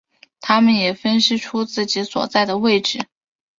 [0.39, 3.05] 他们也分析出自己所在的位置。